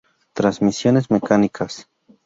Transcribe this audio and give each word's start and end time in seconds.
Transmisiones 0.33 1.11
mecánicas. 1.11 1.87